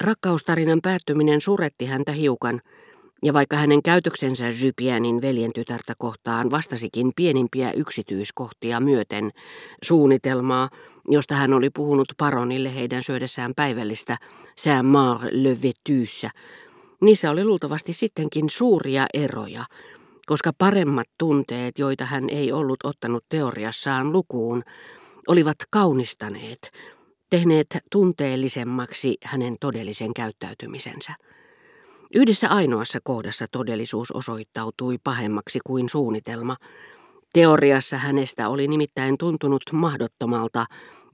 [0.00, 2.60] Rakkaustarinan päättyminen suretti häntä hiukan,
[3.22, 9.30] ja vaikka hänen käytöksensä Jypianin veljen tytärtä kohtaan vastasikin pienimpiä yksityiskohtia myöten
[9.84, 10.70] suunnitelmaa,
[11.08, 14.18] josta hän oli puhunut paronille heidän syödessään päivällistä
[14.56, 16.30] Saint-Mar le Vetyssä,
[17.00, 19.64] niissä oli luultavasti sittenkin suuria eroja,
[20.26, 24.62] koska paremmat tunteet, joita hän ei ollut ottanut teoriassaan lukuun,
[25.28, 26.70] olivat kaunistaneet,
[27.34, 31.14] tehneet tunteellisemmaksi hänen todellisen käyttäytymisensä.
[32.14, 36.56] Yhdessä ainoassa kohdassa todellisuus osoittautui pahemmaksi kuin suunnitelma.
[37.32, 40.66] Teoriassa hänestä oli nimittäin tuntunut mahdottomalta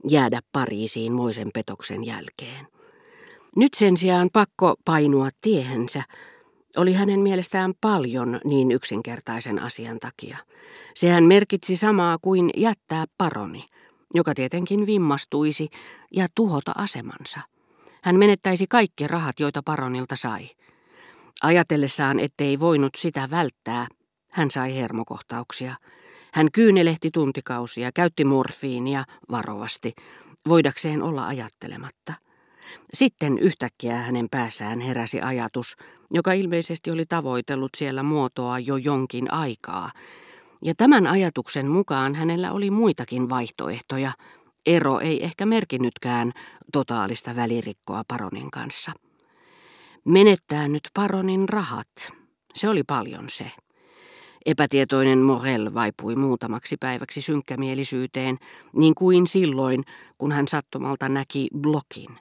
[0.09, 2.67] jäädä Pariisiin moisen petoksen jälkeen.
[3.55, 6.03] Nyt sen sijaan pakko painua tiehensä
[6.77, 10.37] oli hänen mielestään paljon niin yksinkertaisen asian takia.
[10.95, 13.65] Sehän merkitsi samaa kuin jättää paroni,
[14.13, 15.67] joka tietenkin vimmastuisi
[16.11, 17.39] ja tuhota asemansa.
[18.03, 20.49] Hän menettäisi kaikki rahat, joita paronilta sai.
[21.41, 23.87] Ajatellessaan, ettei voinut sitä välttää,
[24.31, 25.75] hän sai hermokohtauksia.
[26.33, 29.93] Hän kyynelehti tuntikausia, käytti morfiinia varovasti,
[30.47, 32.13] voidakseen olla ajattelematta.
[32.93, 35.75] Sitten yhtäkkiä hänen päässään heräsi ajatus,
[36.11, 39.91] joka ilmeisesti oli tavoitellut siellä muotoa jo jonkin aikaa.
[40.63, 44.11] Ja tämän ajatuksen mukaan hänellä oli muitakin vaihtoehtoja.
[44.65, 46.31] Ero ei ehkä merkinnytkään
[46.73, 48.91] totaalista välirikkoa paronin kanssa.
[50.05, 51.87] Menettää nyt paronin rahat.
[52.53, 53.51] Se oli paljon se.
[54.45, 58.37] Epätietoinen Morel vaipui muutamaksi päiväksi synkkämielisyyteen,
[58.73, 59.83] niin kuin silloin,
[60.17, 62.19] kun hän sattumalta näki blokin.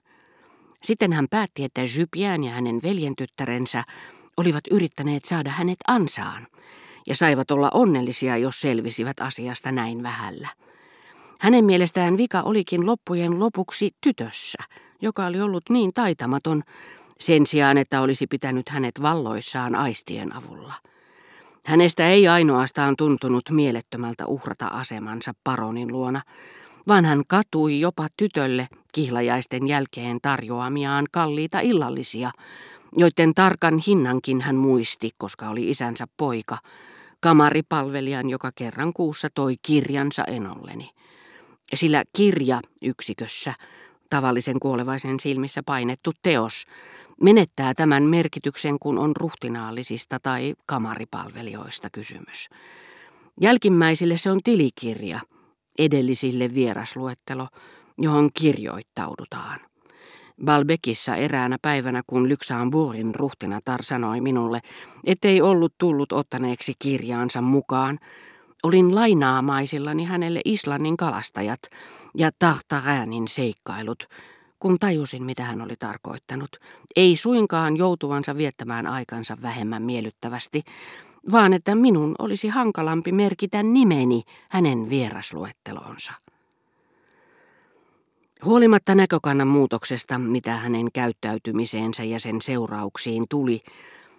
[0.82, 3.84] Sitten hän päätti, että Jypiän ja hänen veljentyttärensä
[4.36, 6.46] olivat yrittäneet saada hänet ansaan,
[7.06, 10.48] ja saivat olla onnellisia, jos selvisivät asiasta näin vähällä.
[11.40, 14.58] Hänen mielestään vika olikin loppujen lopuksi tytössä,
[15.02, 16.62] joka oli ollut niin taitamaton,
[17.20, 20.74] sen sijaan, että olisi pitänyt hänet valloissaan aistien avulla.
[21.66, 26.22] Hänestä ei ainoastaan tuntunut mielettömältä uhrata asemansa paronin luona,
[26.88, 32.30] vaan hän katui jopa tytölle kihlajaisten jälkeen tarjoamiaan kalliita illallisia,
[32.96, 36.58] joiden tarkan hinnankin hän muisti, koska oli isänsä poika,
[37.20, 40.90] kamaripalvelijan, joka kerran kuussa toi kirjansa enolleni.
[41.74, 43.54] Sillä kirja yksikössä,
[44.10, 46.64] tavallisen kuolevaisen silmissä painettu teos,
[47.22, 52.48] menettää tämän merkityksen, kun on ruhtinaallisista tai kamaripalvelijoista kysymys.
[53.40, 55.20] Jälkimmäisille se on tilikirja,
[55.78, 57.48] edellisille vierasluettelo,
[57.98, 59.69] johon kirjoittaudutaan.
[60.44, 64.60] Balbekissa eräänä päivänä, kun Luxemburgin ruhtinatar sanoi minulle,
[65.04, 67.98] ettei ollut tullut ottaneeksi kirjaansa mukaan,
[68.62, 71.60] olin lainaamaisillani hänelle Islannin kalastajat
[72.16, 74.04] ja Tartaränin seikkailut,
[74.58, 76.50] kun tajusin, mitä hän oli tarkoittanut.
[76.96, 80.62] Ei suinkaan joutuvansa viettämään aikansa vähemmän miellyttävästi,
[81.32, 86.12] vaan että minun olisi hankalampi merkitä nimeni hänen vierasluettelonsa.
[88.44, 93.60] Huolimatta näkökannan muutoksesta, mitä hänen käyttäytymiseensä ja sen seurauksiin tuli,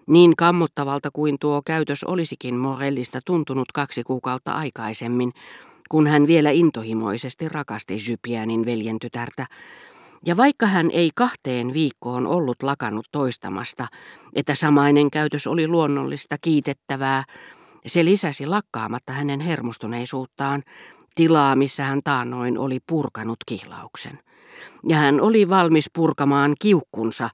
[0.08, 5.32] niin kammottavalta kuin tuo käytös olisikin Morellista tuntunut kaksi kuukautta aikaisemmin,
[5.90, 9.46] kun hän vielä intohimoisesti rakasti Jypianin veljen tytärtä,
[10.26, 13.88] ja vaikka hän ei kahteen viikkoon ollut lakannut toistamasta,
[14.36, 17.24] että samainen käytös oli luonnollista, kiitettävää,
[17.86, 20.64] se lisäsi lakkaamatta hänen hermostuneisuuttaan,
[21.16, 24.20] tilaa, missä hän taannoin oli purkanut kihlauksen.
[24.90, 27.30] Ja hän oli valmis purkamaan kiukkunsa,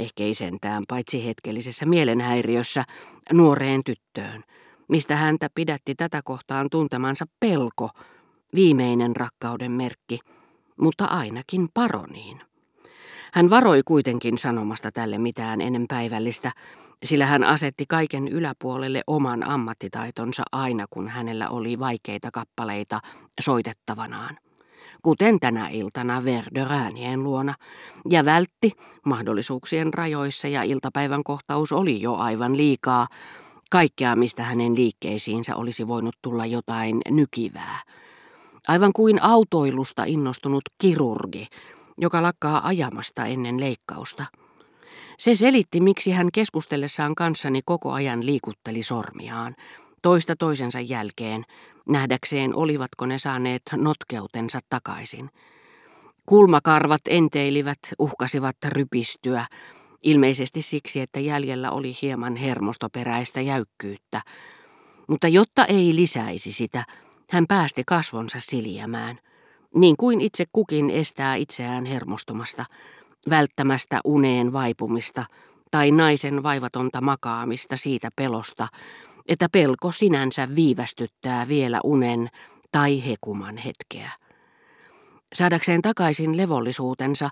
[0.00, 2.84] ehkä ei sentään paitsi hetkellisessä mielenhäiriössä,
[3.32, 4.44] nuoreen tyttöön,
[4.88, 7.90] mistä häntä pidätti tätä kohtaan tuntemansa pelko,
[8.54, 10.18] viimeinen rakkauden merkki–
[10.80, 12.40] mutta ainakin paroniin.
[13.32, 16.52] Hän varoi kuitenkin sanomasta tälle mitään ennen päivällistä,
[17.04, 23.00] sillä hän asetti kaiken yläpuolelle oman ammattitaitonsa aina, kun hänellä oli vaikeita kappaleita
[23.40, 24.38] soitettavanaan.
[25.02, 27.54] Kuten tänä iltana Verderäänien luona,
[28.10, 28.72] ja vältti
[29.06, 33.08] mahdollisuuksien rajoissa ja iltapäivän kohtaus oli jo aivan liikaa,
[33.70, 37.80] kaikkea mistä hänen liikkeisiinsä olisi voinut tulla jotain nykivää–
[38.68, 41.46] Aivan kuin autoilusta innostunut kirurgi,
[41.98, 44.24] joka lakkaa ajamasta ennen leikkausta.
[45.20, 49.56] Se selitti, miksi hän keskustellessaan kanssani koko ajan liikutteli sormiaan,
[50.02, 51.44] toista toisensa jälkeen,
[51.88, 55.30] nähdäkseen olivatko ne saaneet notkeutensa takaisin.
[56.26, 59.46] Kulmakarvat enteilivät, uhkasivat rypistyä,
[60.02, 64.20] ilmeisesti siksi, että jäljellä oli hieman hermostoperäistä jäykkyyttä.
[65.08, 66.84] Mutta jotta ei lisäisi sitä,
[67.30, 69.18] hän päästi kasvonsa siljämään,
[69.74, 72.64] niin kuin itse kukin estää itseään hermostumasta,
[73.30, 75.24] välttämästä uneen vaipumista
[75.70, 78.68] tai naisen vaivatonta makaamista siitä pelosta,
[79.28, 82.28] että pelko sinänsä viivästyttää vielä unen
[82.72, 84.10] tai hekuman hetkeä.
[85.34, 87.30] Saadakseen takaisin levollisuutensa,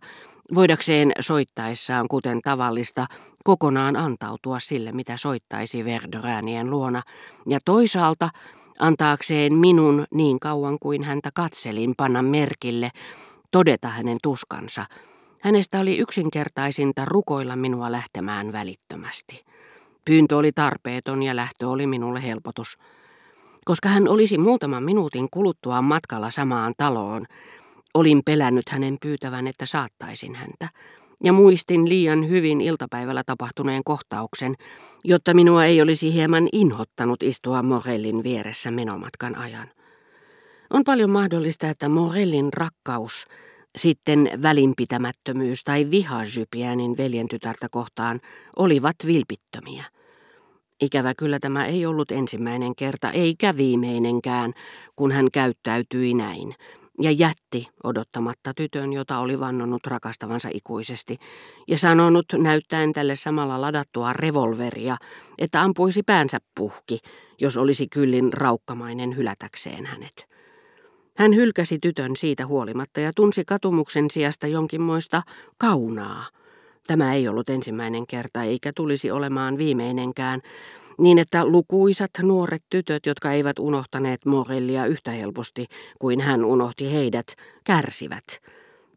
[0.54, 3.06] voidakseen soittaessaan kuten tavallista
[3.44, 7.02] kokonaan antautua sille, mitä soittaisi Verderäänien luona,
[7.48, 8.30] ja toisaalta
[8.78, 12.90] antaakseen minun niin kauan kuin häntä katselin panna merkille,
[13.50, 14.86] todeta hänen tuskansa.
[15.40, 19.44] Hänestä oli yksinkertaisinta rukoilla minua lähtemään välittömästi.
[20.05, 22.79] Pyyntö oli tarpeeton ja lähtö oli minulle helpotus.
[23.64, 27.26] Koska hän olisi muutaman minuutin kuluttua matkalla samaan taloon,
[27.94, 30.69] olin pelännyt hänen pyytävän, että saattaisin häntä,
[31.25, 34.55] ja muistin liian hyvin iltapäivällä tapahtuneen kohtauksen,
[35.05, 39.69] jotta minua ei olisi hieman inhottanut istua Morellin vieressä menomatkan ajan.
[40.70, 43.26] On paljon mahdollista, että Morellin rakkaus,
[43.76, 48.20] sitten välinpitämättömyys tai viha Jypiänin veljentytärtä kohtaan
[48.56, 49.85] olivat vilpittömiä.
[50.81, 54.53] Ikävä kyllä tämä ei ollut ensimmäinen kerta, eikä viimeinenkään,
[54.97, 56.55] kun hän käyttäytyi näin,
[57.00, 61.19] ja jätti odottamatta tytön, jota oli vannonut rakastavansa ikuisesti,
[61.69, 64.97] ja sanonut näyttäen tälle samalla ladattua revolveria,
[65.38, 66.99] että ampuisi päänsä puhki,
[67.41, 70.29] jos olisi kyllin raukkamainen hylätäkseen hänet.
[71.19, 75.23] Hän hylkäsi tytön siitä huolimatta ja tunsi katumuksen sijasta jonkinmoista
[75.59, 76.25] kaunaa.
[76.87, 80.41] Tämä ei ollut ensimmäinen kerta eikä tulisi olemaan viimeinenkään,
[80.99, 85.67] niin että lukuisat nuoret tytöt, jotka eivät unohtaneet Morellia yhtä helposti
[85.99, 87.26] kuin hän unohti heidät,
[87.65, 88.25] kärsivät.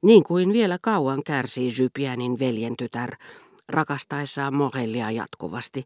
[0.01, 3.11] Niin kuin vielä kauan kärsii Jypianin veljen tytär,
[3.69, 5.83] rakastaessaan Morellia jatkuvasti,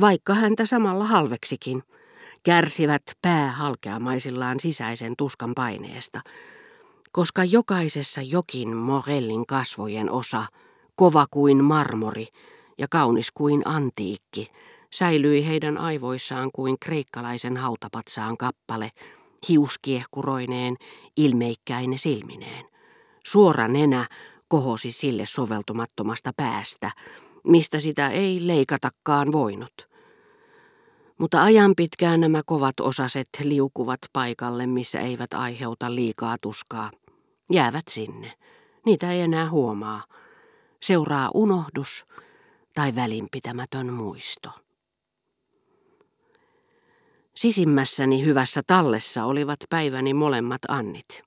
[0.00, 1.82] vaikka häntä samalla halveksikin,
[2.46, 6.20] kärsivät päähalkeamaisillaan sisäisen tuskan paineesta,
[7.12, 10.46] koska jokaisessa jokin Morellin kasvojen osa,
[10.94, 12.26] kova kuin marmori
[12.78, 14.50] ja kaunis kuin antiikki,
[14.92, 18.90] säilyi heidän aivoissaan kuin kreikkalaisen hautapatsaan kappale,
[19.48, 20.76] hiuskiehkuroineen,
[21.16, 22.64] ilmeikkäin silmineen.
[23.26, 24.06] Suora nenä
[24.48, 26.90] kohosi sille soveltumattomasta päästä,
[27.44, 29.95] mistä sitä ei leikatakaan voinut.
[31.18, 36.90] Mutta ajan pitkään nämä kovat osaset liukuvat paikalle, missä eivät aiheuta liikaa tuskaa.
[37.50, 38.32] Jäävät sinne.
[38.86, 40.04] Niitä ei enää huomaa.
[40.82, 42.04] Seuraa unohdus
[42.74, 44.50] tai välinpitämätön muisto.
[47.34, 51.22] Sisimmässäni hyvässä tallessa olivat päiväni molemmat Annit.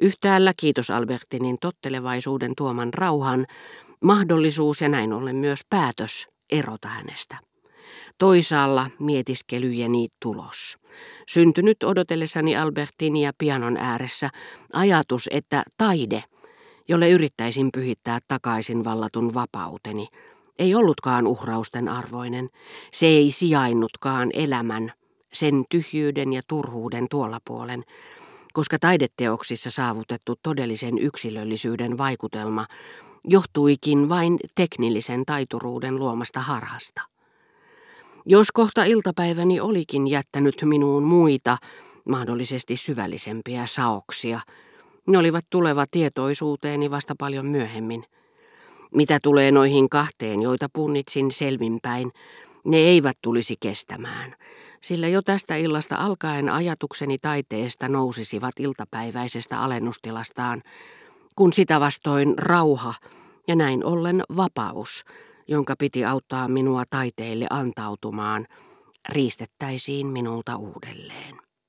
[0.00, 3.46] Yhtäällä, kiitos Albertinin tottelevaisuuden tuoman rauhan,
[4.04, 7.36] mahdollisuus ja näin ollen myös päätös erota hänestä.
[8.18, 10.78] Toisaalla mietiskelyjeni tulos.
[11.28, 14.30] Syntynyt odotellessani Albertinia pianon ääressä
[14.72, 16.24] ajatus, että taide,
[16.88, 20.08] jolle yrittäisin pyhittää takaisin vallatun vapauteni,
[20.58, 22.50] ei ollutkaan uhrausten arvoinen.
[22.92, 24.92] Se ei sijainnutkaan elämän,
[25.32, 27.84] sen tyhjyyden ja turhuuden tuolla puolen,
[28.52, 32.66] koska taideteoksissa saavutettu todellisen yksilöllisyyden vaikutelma
[33.24, 37.02] johtuikin vain teknillisen taituruuden luomasta harhasta.
[38.28, 41.56] Jos kohta iltapäiväni olikin jättänyt minuun muita,
[42.08, 44.40] mahdollisesti syvällisempiä saoksia,
[45.06, 48.04] ne olivat tuleva tietoisuuteeni vasta paljon myöhemmin.
[48.94, 52.10] Mitä tulee noihin kahteen, joita punnitsin selvinpäin,
[52.64, 54.34] ne eivät tulisi kestämään,
[54.80, 60.62] sillä jo tästä illasta alkaen ajatukseni taiteesta nousisivat iltapäiväisestä alennustilastaan,
[61.36, 62.94] kun sitä vastoin rauha
[63.48, 65.04] ja näin ollen vapaus,
[65.48, 68.46] jonka piti auttaa minua taiteille antautumaan,
[69.08, 71.45] riistettäisiin minulta uudelleen.